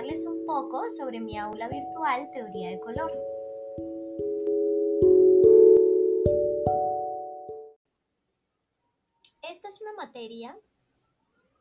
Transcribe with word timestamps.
un 0.00 0.46
poco 0.46 0.88
sobre 0.88 1.20
mi 1.20 1.36
aula 1.36 1.68
virtual 1.68 2.30
Teoría 2.32 2.70
de 2.70 2.80
Color. 2.80 3.12
Esta 9.42 9.68
es 9.68 9.80
una 9.82 9.92
materia 9.98 10.56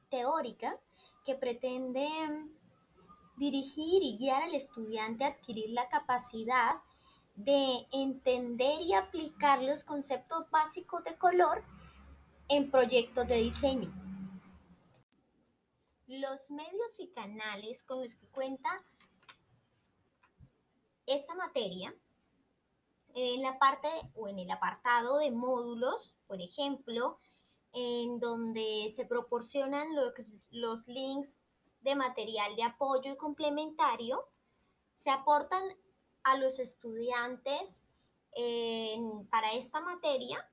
teórica 0.10 0.80
que 1.26 1.36
pretende 1.36 2.08
dirigir 3.36 4.04
y 4.04 4.18
guiar 4.18 4.44
al 4.44 4.56
estudiante 4.56 5.26
a 5.26 5.28
adquirir 5.28 5.72
la 5.72 5.90
capacidad 5.90 6.78
de 7.36 7.88
entender 7.92 8.80
y 8.82 8.94
aplicar 8.94 9.62
los 9.62 9.84
conceptos 9.84 10.50
básicos 10.50 11.04
de 11.04 11.18
color 11.18 11.62
en 12.48 12.72
proyectos 12.72 13.28
de 13.28 13.36
diseño. 13.36 14.09
Los 16.10 16.50
medios 16.50 17.00
y 17.00 17.08
canales 17.10 17.84
con 17.84 18.02
los 18.02 18.16
que 18.16 18.26
cuenta 18.30 18.84
esta 21.06 21.36
materia, 21.36 21.94
en 23.14 23.44
la 23.44 23.60
parte 23.60 23.88
o 24.16 24.28
en 24.28 24.40
el 24.40 24.50
apartado 24.50 25.20
de 25.20 25.30
módulos, 25.30 26.16
por 26.26 26.42
ejemplo, 26.42 27.20
en 27.74 28.20
donde 28.20 28.90
se 28.90 29.06
proporcionan 29.06 29.96
los, 29.96 30.14
los 30.50 30.88
links 30.88 31.44
de 31.82 31.94
material 31.94 32.56
de 32.56 32.64
apoyo 32.64 33.14
y 33.14 33.18
complementario, 33.18 34.28
se 34.94 35.12
aportan 35.12 35.64
a 36.24 36.38
los 36.38 36.58
estudiantes 36.58 37.84
para 39.30 39.54
esta 39.54 39.80
materia 39.80 40.44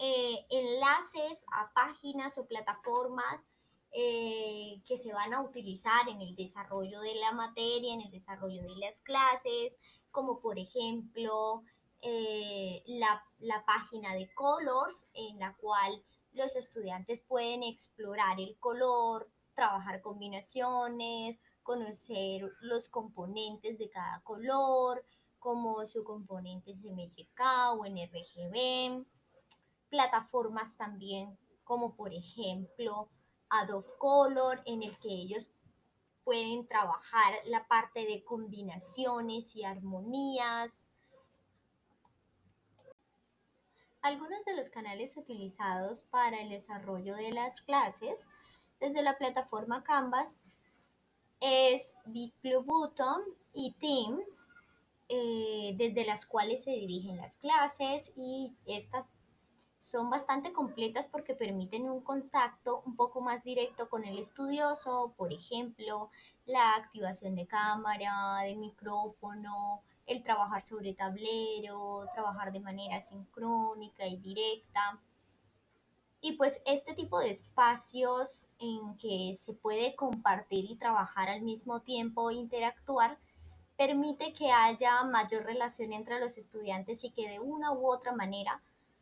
eh, 0.00 0.44
enlaces 0.50 1.44
a 1.52 1.72
páginas 1.72 2.36
o 2.38 2.46
plataformas 2.46 3.44
eh, 3.92 4.82
que 4.86 4.96
se 4.96 5.12
van 5.12 5.32
a 5.34 5.42
utilizar 5.42 6.08
en 6.08 6.20
el 6.20 6.34
desarrollo 6.36 7.00
de 7.00 7.14
la 7.14 7.32
materia, 7.32 7.94
en 7.94 8.00
el 8.00 8.10
desarrollo 8.10 8.62
de 8.62 8.76
las 8.76 9.00
clases, 9.00 9.80
como 10.10 10.40
por 10.40 10.58
ejemplo 10.58 11.62
eh, 12.02 12.82
la, 12.86 13.22
la 13.38 13.64
página 13.64 14.14
de 14.14 14.32
Colors, 14.34 15.10
en 15.14 15.38
la 15.38 15.54
cual 15.56 16.02
los 16.32 16.54
estudiantes 16.56 17.22
pueden 17.22 17.62
explorar 17.62 18.40
el 18.40 18.56
color, 18.58 19.28
trabajar 19.54 20.02
combinaciones, 20.02 21.40
conocer 21.62 22.50
los 22.60 22.88
componentes 22.88 23.78
de 23.78 23.90
cada 23.90 24.20
color, 24.20 25.04
como 25.38 25.86
su 25.86 26.04
componente 26.04 26.72
MYK 26.72 27.40
o 27.72 27.84
RGB, 27.84 29.04
plataformas 29.88 30.76
también 30.76 31.38
como 31.64 31.94
por 31.94 32.14
ejemplo 32.14 33.10
Adobe 33.50 33.88
Color, 33.98 34.62
en 34.66 34.82
el 34.82 34.96
que 34.98 35.08
ellos 35.08 35.50
pueden 36.24 36.66
trabajar 36.66 37.34
la 37.46 37.66
parte 37.66 38.04
de 38.04 38.22
combinaciones 38.22 39.56
y 39.56 39.64
armonías. 39.64 40.90
Algunos 44.02 44.44
de 44.44 44.54
los 44.54 44.68
canales 44.68 45.16
utilizados 45.16 46.02
para 46.02 46.40
el 46.40 46.50
desarrollo 46.50 47.16
de 47.16 47.32
las 47.32 47.60
clases 47.62 48.28
desde 48.80 49.02
la 49.02 49.18
plataforma 49.18 49.82
Canvas 49.82 50.40
es 51.40 51.96
Big 52.06 52.32
Blue 52.42 52.62
Button 52.62 53.22
y 53.52 53.72
Teams, 53.80 54.48
eh, 55.08 55.74
desde 55.76 56.04
las 56.04 56.26
cuales 56.26 56.64
se 56.64 56.72
dirigen 56.72 57.16
las 57.16 57.36
clases 57.36 58.12
y 58.16 58.54
estas 58.66 59.08
son 59.78 60.10
bastante 60.10 60.52
completas 60.52 61.06
porque 61.06 61.34
permiten 61.34 61.88
un 61.88 62.00
contacto 62.00 62.82
un 62.84 62.96
poco 62.96 63.20
más 63.20 63.44
directo 63.44 63.88
con 63.88 64.04
el 64.04 64.18
estudioso, 64.18 65.14
por 65.16 65.32
ejemplo, 65.32 66.10
la 66.46 66.74
activación 66.74 67.36
de 67.36 67.46
cámara, 67.46 68.40
de 68.42 68.56
micrófono, 68.56 69.82
el 70.06 70.24
trabajar 70.24 70.62
sobre 70.62 70.94
tablero, 70.94 72.06
trabajar 72.12 72.50
de 72.50 72.58
manera 72.58 73.00
sincrónica 73.00 74.04
y 74.04 74.16
directa. 74.16 74.98
Y 76.20 76.32
pues 76.32 76.60
este 76.66 76.94
tipo 76.94 77.20
de 77.20 77.30
espacios 77.30 78.48
en 78.58 78.96
que 78.96 79.32
se 79.34 79.52
puede 79.52 79.94
compartir 79.94 80.68
y 80.68 80.74
trabajar 80.74 81.28
al 81.28 81.42
mismo 81.42 81.82
tiempo 81.82 82.32
interactuar 82.32 83.16
permite 83.76 84.32
que 84.32 84.50
haya 84.50 85.04
mayor 85.04 85.44
relación 85.44 85.92
entre 85.92 86.18
los 86.18 86.36
estudiantes 86.36 87.04
y 87.04 87.10
que 87.10 87.28
de 87.28 87.38
una 87.38 87.70
u 87.70 87.86
otra 87.86 88.10
manera 88.10 88.60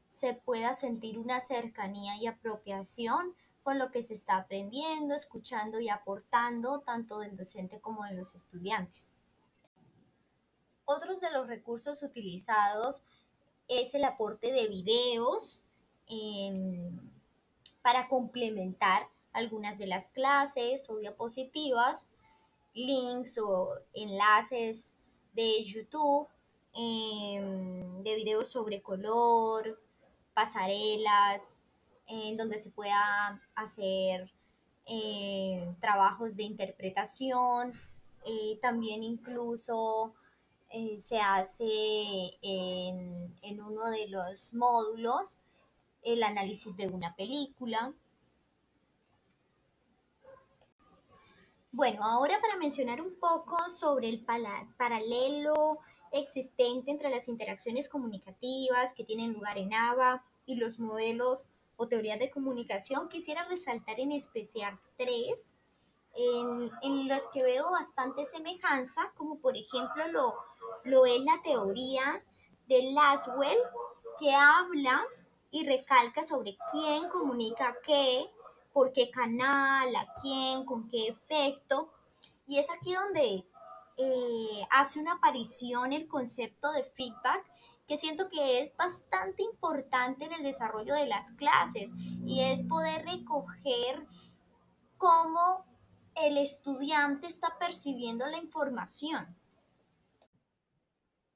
se 0.09 0.35
pueda 0.35 0.75
sentir 0.75 1.19
una 1.19 1.41
cercanía 1.41 2.17
y 2.17 2.27
apropiación 2.27 3.35
con 3.63 3.79
lo 3.79 3.91
que 3.91 4.03
se 4.03 4.15
está 4.15 4.37
aprendiendo, 4.37 5.15
escuchando 5.15 5.81
y 5.81 5.89
aportando 5.89 6.81
tanto 6.81 7.19
del 7.19 7.37
docente 7.37 7.81
como 7.81 8.05
de 8.05 8.15
los 8.15 8.35
estudiantes. 8.35 9.15
Otros 10.85 11.21
de 11.21 11.33
los 11.33 11.49
recursos 11.49 12.03
utilizados 12.03 13.03
es 13.67 13.95
el 13.95 14.05
aporte 14.05 14.53
de 14.53 14.69
videos, 14.69 15.67
Em, 16.09 17.01
para 17.83 18.09
complementar 18.09 19.09
algunas 19.33 19.77
de 19.79 19.87
las 19.87 20.11
clases 20.11 20.89
o 20.89 20.99
diapositivas, 20.99 22.11
links 22.75 23.39
o 23.39 23.75
enlaces 23.93 24.95
de 25.35 25.65
YouTube, 25.65 26.29
em, 26.75 28.03
de 28.03 28.15
videos 28.15 28.51
sobre 28.51 28.83
color, 28.83 29.81
pasarelas, 30.37 31.59
en 32.07 32.37
donde 32.37 32.59
se 32.59 32.71
pueda 32.71 33.41
hacer 33.55 34.31
eh, 34.85 35.75
trabajos 35.81 36.37
de 36.37 36.43
interpretación, 36.43 37.73
eh, 38.27 38.59
también 38.61 39.03
incluso 39.03 40.13
eh, 40.69 41.01
se 41.01 41.19
hace 41.19 41.65
en, 42.43 43.35
en, 43.41 43.63
uno 43.63 43.89
de 43.91 44.09
los 44.09 44.53
módulos 44.53 45.41
el 46.03 46.23
análisis 46.23 46.77
de 46.77 46.87
una 46.87 47.17
película. 47.17 47.95
Bueno, 51.73 52.05
ahora 52.05 52.39
para 52.43 52.59
mencionar 52.59 53.01
un 53.01 53.19
poco 53.19 53.57
sobre 53.71 54.11
el 54.11 54.23
paralelo 54.77 55.81
existente 56.13 56.91
entre 56.91 57.11
las 57.11 57.29
interacciones 57.29 57.89
comunicativas 57.89 58.93
que 58.95 59.05
tienen 59.05 59.33
lugar 59.33 59.59
en 59.59 59.75
ABA 59.75 60.25
y 60.47 60.57
los 60.57 60.79
modelos 60.79 61.49
o 61.77 61.89
teorías 61.89 62.19
de 62.19 62.31
comunicación, 62.31 63.09
quisiera 63.09 63.45
resaltar 63.45 64.01
en 64.01 64.13
especial 64.13 64.79
tres 64.97 65.59
en, 66.15 67.09
los 67.09 67.27
que 67.29 67.43
veo 67.43 67.71
bastante 67.71 68.25
semejanza, 68.25 69.13
como 69.17 69.39
por 69.39 69.57
ejemplo 69.57 70.09
lo, 70.09 70.35
lo 70.85 71.05
es 71.05 71.21
la 71.21 71.41
teoría 71.43 72.23
de 72.67 72.93
Laswell, 72.93 73.59
que 74.19 74.35
habla 74.35 75.05
y 75.51 75.67
recalca 75.67 76.23
sobre 76.23 76.57
quién 76.73 77.09
comunica 77.11 77.77
qué, 77.85 78.25
por 78.73 78.93
qué 78.93 79.11
canal, 79.11 79.95
a 79.95 80.07
quién, 80.21 80.65
con 80.65 80.89
qué 80.89 81.09
efecto. 81.09 81.91
Y 82.47 82.59
es 82.59 82.71
aquí 82.71 82.95
donde 82.95 83.45
eh, 83.97 84.67
hace 84.71 85.01
una 85.01 85.15
aparición 85.15 85.93
el 85.93 86.07
concepto 86.07 86.71
de 86.73 86.85
feedback 86.85 87.45
que 87.87 87.97
siento 87.97 88.29
que 88.29 88.61
es 88.61 88.77
bastante 88.77 89.43
importante 89.43 90.25
en 90.25 90.33
el 90.33 90.43
desarrollo 90.43 90.95
de 90.95 91.07
las 91.07 91.31
clases 91.33 91.91
y 92.25 92.43
es 92.43 92.63
poder 92.63 93.05
recoger 93.05 94.07
cómo 94.99 95.65
el 96.17 96.39
estudiante 96.39 97.27
está 97.27 97.59
percibiendo 97.59 98.27
la 98.27 98.39
información. 98.39 99.37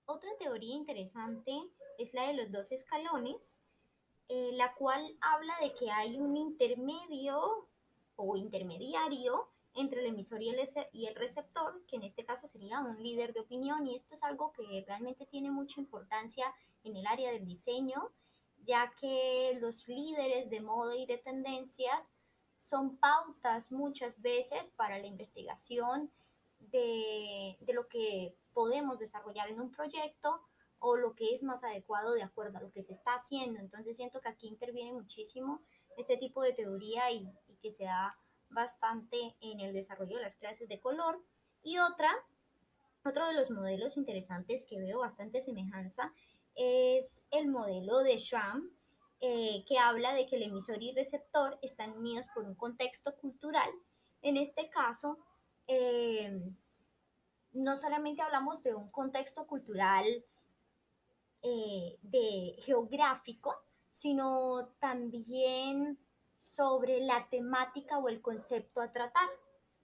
Otra 0.07 0.31
teoría 0.39 0.75
interesante 0.75 1.53
es 1.99 2.13
la 2.15 2.27
de 2.27 2.35
los 2.35 2.51
dos 2.51 2.73
escalones, 2.73 3.57
eh, 4.29 4.51
la 4.55 4.75
cual 4.75 5.17
habla 5.21 5.55
de 5.61 5.75
que 5.75 5.91
hay 5.91 6.19
un 6.19 6.37
intermedio 6.37 7.69
o 8.17 8.37
intermediario 8.37 9.50
entre 9.75 10.01
el 10.01 10.07
emisor 10.07 10.43
y 10.43 10.49
el, 11.07 11.15
receptor, 11.15 11.85
que 11.87 11.97
en 11.97 12.03
este 12.03 12.25
caso 12.25 12.49
sería 12.49 12.81
un 12.81 13.03
líder 13.03 13.33
de 13.33 13.41
opinión, 13.41 13.87
y 13.87 13.95
esto 13.95 14.15
es 14.15 14.23
algo 14.23 14.53
que 14.53 14.85
realmente 14.87 15.27
tiene 15.27 15.51
mucha 15.51 15.81
importancia 15.81 16.53
en 16.85 16.97
el 16.97 17.07
área 17.07 17.31
del 17.31 17.47
diseño, 17.47 18.11
ya 18.65 18.93
que 19.01 19.57
los 19.61 19.87
líderes 19.89 20.51
de 20.51 20.61
moda 20.61 20.97
y 20.97 21.07
de 21.07 21.19
tendencias 21.19 22.11
son 22.57 22.97
pautas 22.97 23.73
muchas 23.73 24.21
veces 24.21 24.71
para 24.71 24.99
la 24.99 25.07
investigación 25.07 26.11
de 26.59 27.57
lo 27.73 27.89
que 27.89 28.35
podemos 28.53 28.99
desarrollar 28.99 29.49
en 29.49 29.61
un 29.61 29.71
proyecto 29.71 30.43
o 30.81 30.97
lo 30.97 31.15
que 31.15 31.33
es 31.33 31.43
más 31.43 31.63
adecuado 31.63 32.13
de 32.13 32.23
acuerdo 32.23 32.59
a 32.59 32.63
lo 32.63 32.73
que 32.73 32.83
se 32.83 32.93
está 32.93 33.15
haciendo. 33.15 33.61
Entonces 33.61 33.97
siento 33.97 34.21
que 34.21 34.29
aquí 34.29 34.49
interviene 34.49 34.93
muchísimo 34.93 35.61
este 35.97 36.17
tipo 36.17 36.43
de 36.43 36.53
teoría 36.53 37.11
y, 37.11 37.31
que 37.61 37.71
se 37.71 37.85
da 37.85 38.17
bastante 38.51 39.37
en 39.41 39.61
el 39.61 39.73
desarrollo 39.73 40.17
de 40.17 40.23
las 40.23 40.37
clases 40.37 40.69
de 40.69 40.81
color. 40.81 41.23
Y 41.63 41.79
otra, 41.79 42.11
otro 43.05 43.27
de 43.27 43.35
los 43.35 43.51
modelos 43.51 43.97
interesantes 43.97 44.67
que 44.67 44.79
veo 44.79 45.01
bastante 45.01 45.41
semejanza 45.41 46.13
es 46.55 47.27
el 47.31 47.49
modelo 47.49 47.99
de 47.99 48.19
Schramm, 48.19 48.71
eh, 49.21 49.65
que 49.67 49.79
habla 49.79 50.15
de 50.15 50.27
que 50.27 50.37
el 50.37 50.45
emisor 50.45 50.83
y 50.83 50.93
receptor 50.93 51.59
están 51.63 51.93
unidos 51.93 52.27
por 52.35 52.45
un 52.45 52.55
contexto 52.55 53.15
cultural. 53.17 53.71
En 54.23 54.37
este 54.37 54.71
caso, 54.71 55.19
eh, 55.67 56.41
no 57.53 57.77
solamente 57.77 58.23
hablamos 58.23 58.63
de 58.63 58.75
un 58.75 58.91
contexto 58.91 59.47
cultural 59.47 60.25
eh, 61.43 61.99
de 62.03 62.57
geográfico, 62.61 63.55
sino 63.91 64.69
también 64.79 65.99
sobre 66.41 67.01
la 67.01 67.29
temática 67.29 67.99
o 67.99 68.09
el 68.09 68.23
concepto 68.23 68.81
a 68.81 68.91
tratar. 68.91 69.29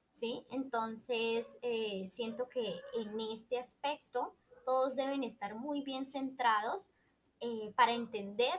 ¿sí? 0.08 0.46
Entonces, 0.50 1.58
eh, 1.60 2.08
siento 2.08 2.48
que 2.48 2.80
en 2.94 3.20
este 3.20 3.58
aspecto 3.58 4.34
todos 4.64 4.96
deben 4.96 5.22
estar 5.22 5.54
muy 5.54 5.82
bien 5.82 6.06
centrados 6.06 6.88
eh, 7.40 7.74
para 7.76 7.92
entender 7.92 8.58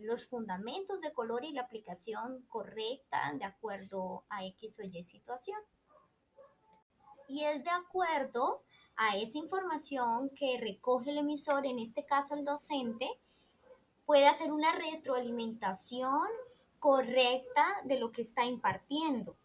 los 0.00 0.26
fundamentos 0.26 1.02
de 1.02 1.12
color 1.12 1.44
y 1.44 1.52
la 1.52 1.60
aplicación 1.60 2.44
correcta 2.48 3.32
de 3.34 3.44
acuerdo 3.44 4.24
a 4.30 4.44
X 4.46 4.80
o 4.80 4.82
Y 4.82 5.02
situación. 5.02 5.60
Y 7.28 7.44
es 7.44 7.62
de 7.62 7.70
acuerdo 7.70 8.62
a 8.96 9.18
esa 9.18 9.36
información 9.38 10.30
que 10.30 10.58
recoge 10.58 11.10
el 11.10 11.18
emisor, 11.18 11.66
en 11.66 11.78
este 11.78 12.06
caso 12.06 12.34
el 12.34 12.44
docente, 12.44 13.06
puede 14.06 14.26
hacer 14.26 14.52
una 14.52 14.72
retroalimentación 14.72 16.28
correcta 16.78 17.66
de 17.84 17.98
lo 17.98 18.12
que 18.12 18.22
está 18.22 18.44
impartiendo. 18.44 19.36